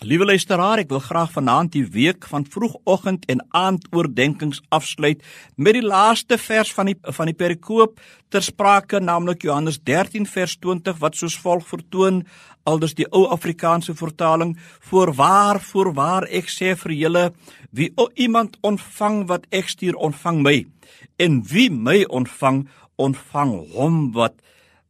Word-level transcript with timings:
Liewe 0.00 0.24
luisteraar, 0.24 0.80
ek 0.80 0.88
wil 0.88 1.02
graag 1.04 1.34
vanaand 1.34 1.74
die 1.74 1.82
week 1.92 2.24
van 2.24 2.46
vroegoggend 2.48 3.26
en 3.28 3.42
aand 3.52 3.82
oordeenkings 3.92 4.62
afsluit 4.72 5.20
met 5.60 5.76
die 5.76 5.84
laaste 5.84 6.38
vers 6.40 6.70
van 6.72 6.88
die 6.88 6.94
van 7.18 7.28
die 7.28 7.36
perikoop 7.36 8.00
ter 8.32 8.40
sprake, 8.40 8.96
naamlik 9.04 9.44
Johannes 9.44 9.76
13 9.84 10.24
vers 10.24 10.54
20 10.64 10.96
wat 11.02 11.20
soos 11.20 11.36
volg 11.36 11.68
vertoon, 11.68 12.22
aldus 12.64 12.96
die 12.96 13.04
ou 13.12 13.26
Afrikaanse 13.28 13.92
vertaling: 13.92 14.56
"Voorwaar, 14.88 15.60
voorwaar 15.60 16.24
ek 16.32 16.48
sê 16.48 16.72
vir 16.80 16.96
julle, 16.96 17.24
wie 17.70 17.92
iemand 18.16 18.56
ontvang 18.62 19.26
wat 19.28 19.44
ek 19.52 19.68
stuur, 19.68 20.00
ontvang 20.00 20.40
my, 20.40 20.64
en 21.18 21.42
wie 21.44 21.68
my 21.68 22.06
ontvang, 22.08 22.68
ontvang 22.96 23.52
hom 23.76 24.12
wat 24.16 24.40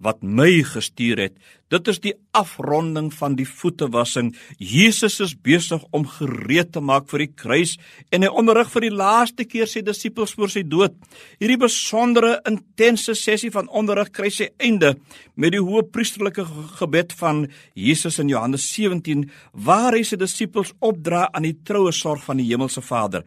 wat 0.01 0.23
my 0.25 0.63
gestuur 0.65 1.21
het. 1.21 1.35
Dit 1.71 1.87
is 1.93 2.01
die 2.03 2.15
afronding 2.35 3.13
van 3.15 3.37
die 3.39 3.47
voetewassing. 3.47 4.33
Jesus 4.59 5.21
is 5.23 5.37
besig 5.37 5.85
om 5.95 6.07
gereed 6.09 6.73
te 6.75 6.83
maak 6.83 7.07
vir 7.13 7.27
die 7.27 7.31
kruis 7.43 7.77
en 8.11 8.25
hy 8.27 8.31
onderrig 8.33 8.73
vir 8.73 8.89
die 8.89 8.95
laaste 8.95 9.47
keer 9.47 9.71
sy 9.71 9.85
disippels 9.87 10.35
voor 10.39 10.51
sy 10.51 10.65
dood. 10.67 10.97
Hierdie 11.39 11.61
besondere 11.61 12.39
intense 12.49 13.15
sessie 13.19 13.53
van 13.55 13.71
onderrig 13.71 14.11
kry 14.17 14.33
sy 14.35 14.51
einde 14.59 14.97
met 15.37 15.55
die 15.55 15.63
hoë 15.63 15.87
priesterlike 15.93 16.47
gebed 16.81 17.15
van 17.21 17.45
Jesus 17.79 18.19
in 18.19 18.33
Johannes 18.33 18.67
17 18.73 19.29
waar 19.53 19.95
hy 19.95 20.03
sy 20.07 20.19
disippels 20.19 20.75
opdra 20.81 21.29
aan 21.31 21.47
die 21.47 21.59
troue 21.63 21.95
sorg 21.95 22.25
van 22.27 22.43
die 22.43 22.51
hemelse 22.51 22.83
Vader. 22.83 23.23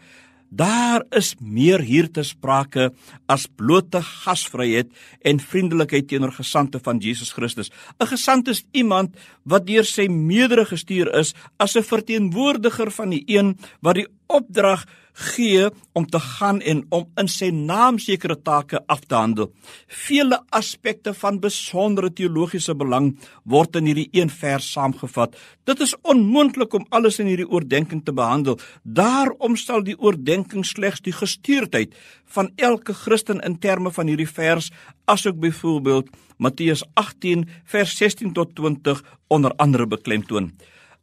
Daar 0.53 1.02
is 1.09 1.31
meer 1.41 1.81
hier 1.81 2.05
te 2.13 2.21
sprake 2.21 2.91
as 3.31 3.48
blote 3.57 4.03
gasvryheid 4.05 4.91
en 5.25 5.39
vriendelikheid 5.41 6.05
teenoor 6.11 6.35
gesande 6.35 6.77
van 6.84 6.99
Jesus 7.02 7.31
Christus. 7.34 7.71
'n 7.98 8.05
Gesant 8.05 8.48
is 8.48 8.66
iemand 8.71 9.16
wat 9.44 9.66
deur 9.66 9.85
sy 9.85 10.05
meerdere 10.08 10.66
gestuur 10.66 11.09
is 11.20 11.34
as 11.58 11.75
'n 11.75 11.81
verteenwoordiger 11.81 12.91
van 12.91 13.09
die 13.09 13.23
een 13.25 13.58
wat 13.81 13.95
die 13.95 14.08
opdrag 14.27 14.85
gee 15.13 15.69
om 15.94 16.06
te 16.09 16.19
gaan 16.19 16.61
en 16.61 16.83
om 16.89 17.06
in 17.22 17.30
sy 17.30 17.50
naam 17.53 18.00
sekere 18.02 18.36
take 18.42 18.81
af 18.88 19.03
te 19.06 19.16
handel. 19.16 19.52
Vele 19.88 20.39
aspekte 20.50 21.14
van 21.14 21.39
besondere 21.39 22.09
teologiese 22.14 22.75
belang 22.75 23.11
word 23.44 23.78
in 23.78 23.89
hierdie 23.91 24.09
een 24.11 24.30
vers 24.34 24.72
saamgevat. 24.73 25.38
Dit 25.69 25.80
is 25.86 25.95
onmoontlik 26.02 26.73
om 26.73 26.88
alles 26.89 27.19
in 27.22 27.30
hierdie 27.30 27.50
oordeenking 27.50 28.03
te 28.06 28.14
behandel. 28.14 28.59
Daarom 28.84 29.56
sal 29.56 29.86
die 29.86 29.97
oordeenking 30.00 30.66
slegs 30.66 31.03
die 31.06 31.16
gestuurdheid 31.16 31.94
van 32.25 32.52
elke 32.56 32.94
Christen 32.94 33.41
in 33.45 33.59
terme 33.59 33.91
van 33.91 34.09
hierdie 34.09 34.30
vers 34.30 34.72
asook 35.06 35.39
byvoorbeeld 35.39 36.09
Matteus 36.38 36.84
18 36.94 37.45
vers 37.69 37.97
16 37.97 38.34
tot 38.34 38.56
20 38.56 39.03
onder 39.28 39.53
andere 39.61 39.88
beklemtoon 39.88 40.52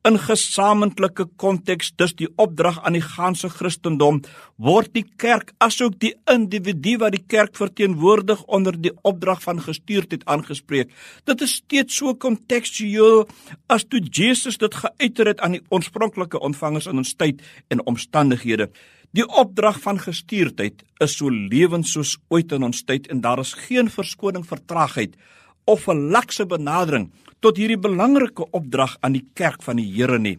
in 0.09 0.17
gesamentlike 0.19 1.27
konteks 1.41 1.91
dus 2.01 2.15
die 2.17 2.29
opdrag 2.41 2.79
aan 2.85 2.97
die 2.97 3.05
ganse 3.05 3.51
Christendom 3.53 4.23
word 4.57 4.95
die 4.97 5.05
kerk 5.21 5.53
asook 5.61 5.99
die 6.01 6.15
individu 6.33 6.97
wat 7.03 7.13
die 7.17 7.25
kerk 7.29 7.59
verteenwoordig 7.61 8.41
onder 8.49 8.77
die 8.77 8.95
opdrag 9.05 9.43
van 9.45 9.61
gestuurdheid 9.61 10.25
aangespreek. 10.25 10.89
Dit 11.29 11.45
is 11.45 11.59
steeds 11.61 11.99
so 12.01 12.15
kontekstueel 12.15 13.27
as 13.69 13.85
toe 13.85 14.01
Jesus 14.01 14.57
dit 14.61 14.75
geuiter 14.75 15.35
het 15.35 15.45
aan 15.45 15.59
die 15.59 15.65
oorspronklike 15.69 16.41
ontvangers 16.41 16.89
in 16.89 17.03
ons 17.05 17.13
tyd 17.15 17.45
en 17.69 17.85
omstandighede. 17.87 18.71
Die 19.13 19.27
opdrag 19.27 19.81
van 19.83 19.99
gestuurdheid 19.99 20.85
is 21.03 21.17
so 21.19 21.29
lewend 21.29 21.89
soos 21.91 22.15
ooit 22.31 22.53
in 22.57 22.65
ons 22.65 22.85
tyd 22.87 23.09
en 23.11 23.21
daar 23.21 23.43
is 23.43 23.57
geen 23.67 23.91
verskoning 23.91 24.47
vir 24.47 24.65
traagheid 24.71 25.17
of 25.65 25.89
'n 25.89 26.11
lakse 26.11 26.47
benadering 26.47 27.11
tot 27.41 27.57
hierdie 27.57 27.79
belangrike 27.79 28.51
opdrag 28.51 28.97
aan 29.01 29.13
die 29.13 29.27
kerk 29.35 29.63
van 29.63 29.77
die 29.77 29.93
Here 29.95 30.19
nie. 30.19 30.39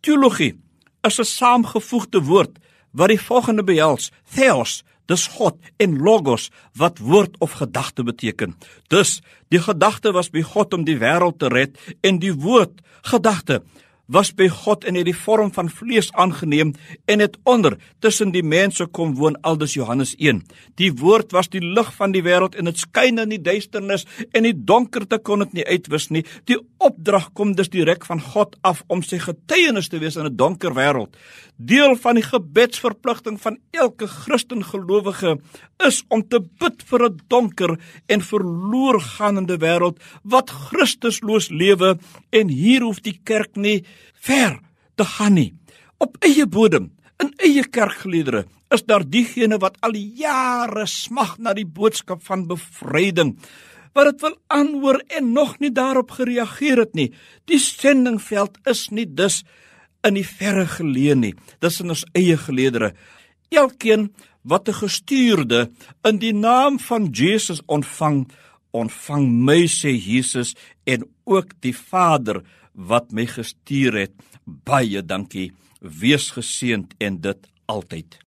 Teologie 0.00 0.54
is 1.02 1.18
'n 1.18 1.24
saamgevoegde 1.24 2.20
woord 2.20 2.58
wat 2.92 3.08
die 3.08 3.20
volgende 3.20 3.64
behels: 3.64 4.10
theos, 4.34 4.84
dis 5.06 5.26
God 5.26 5.56
en 5.76 5.98
logos 6.02 6.50
wat 6.74 6.98
woord 6.98 7.36
of 7.38 7.52
gedagte 7.52 8.02
beteken. 8.02 8.54
Dus 8.88 9.20
die 9.48 9.60
gedagte 9.60 10.12
was 10.12 10.30
by 10.30 10.42
God 10.42 10.74
om 10.74 10.84
die 10.84 10.98
wêreld 10.98 11.38
te 11.38 11.48
red 11.48 11.78
en 12.00 12.18
die 12.18 12.34
woord 12.34 12.82
gedagte 13.02 13.62
was 14.06 14.32
by 14.34 14.48
God 14.48 14.84
in 14.84 14.94
die 14.94 15.16
vorm 15.16 15.52
van 15.52 15.68
vlees 15.68 16.12
aangeneem 16.12 16.74
en 17.06 17.18
het 17.18 17.36
onder 17.44 17.78
tussen 18.00 18.32
die 18.32 18.42
mense 18.42 18.86
kom 18.86 19.14
woon 19.14 19.36
aldus 19.42 19.74
Johannes 19.74 20.14
1 20.18 20.42
die 20.74 20.92
woord 20.92 21.32
was 21.32 21.48
die 21.48 21.60
lig 21.60 21.92
van 21.96 22.12
die 22.12 22.22
wêreld 22.22 22.54
en 22.58 22.70
dit 22.70 22.78
skyn 22.78 23.18
in 23.22 23.32
die 23.34 23.42
duisternis 23.42 24.06
en 24.32 24.46
die 24.46 24.54
donkerte 24.54 25.18
kon 25.18 25.44
dit 25.44 25.58
nie 25.58 25.66
uitwis 25.66 26.10
nie. 26.14 26.24
Die 26.48 26.58
opdrag 26.82 27.30
kom 27.36 27.54
dus 27.56 27.70
direk 27.72 28.06
van 28.08 28.20
God 28.22 28.56
af 28.66 28.82
om 28.92 29.02
sy 29.04 29.18
getuienis 29.22 29.90
te 29.92 30.00
wees 30.02 30.16
in 30.16 30.26
'n 30.26 30.36
donker 30.36 30.74
wêreld 30.74 31.16
deel 31.56 31.96
van 31.96 32.18
die 32.18 32.24
gebedsverpligting 32.24 33.38
van 33.40 33.56
elke 33.72 34.06
Christen 34.06 34.64
gelowige 34.64 35.38
is 35.86 36.02
om 36.08 36.22
te 36.28 36.40
bid 36.60 36.82
vir 36.84 37.04
'n 37.08 37.20
donker 37.28 37.78
en 38.06 38.20
verloor 38.20 39.00
gaande 39.00 39.56
wêreld 39.56 39.96
wat 40.22 40.50
Christusloos 40.50 41.48
lewe 41.48 41.98
en 42.30 42.48
hier 42.48 42.82
hoef 42.82 43.00
die 43.00 43.20
kerk 43.24 43.56
nie 43.56 43.84
ver 44.14 44.60
te 44.94 45.04
gaan 45.04 45.34
nie. 45.34 45.54
Op 45.98 46.16
eie 46.20 46.46
bodem, 46.46 46.92
in 47.22 47.32
eie 47.36 47.64
kerkgeleedere, 47.64 48.46
is 48.70 48.82
daar 48.84 49.04
diegene 49.06 49.58
wat 49.62 49.78
al 49.80 49.94
jare 49.94 50.86
smag 50.86 51.38
na 51.38 51.54
die 51.54 51.66
boodskap 51.66 52.24
van 52.26 52.46
bevryding 52.50 53.36
wat 53.96 54.10
dit 54.10 54.24
wil 54.26 54.34
aanhoor 54.52 54.98
en 55.08 55.32
nog 55.32 55.54
nie 55.58 55.72
daarop 55.72 56.10
gereageer 56.18 56.82
het 56.84 56.94
nie. 56.94 57.08
Die 57.48 57.58
sendingveld 57.58 58.58
is 58.68 58.90
nie 58.92 59.06
dus 59.08 59.40
in 60.04 60.18
die 60.18 60.26
verre 60.26 60.66
geleë 60.68 61.16
nie. 61.16 61.34
Dis 61.64 61.80
in 61.80 61.94
ons 61.94 62.04
eie 62.12 62.36
geleedere. 62.36 62.92
Elkeen 63.48 64.10
wat 64.44 64.68
'n 64.68 64.80
gestuurde 64.84 65.70
in 66.04 66.18
die 66.18 66.34
naam 66.34 66.78
van 66.78 67.08
Jesus 67.10 67.62
ontvang, 67.66 68.28
ontvang 68.70 69.26
my 69.46 69.66
sê 69.66 69.96
Jesus 69.96 70.54
en 70.84 71.08
ook 71.24 71.48
die 71.60 71.74
Vader 71.74 72.42
wat 72.76 73.12
my 73.12 73.26
gestuur 73.26 73.96
het. 74.04 74.14
Baie 74.44 75.02
dankie. 75.02 75.50
Wees 75.80 76.30
geseënd 76.36 76.94
en 77.02 77.20
dit 77.20 77.50
altyd. 77.66 78.25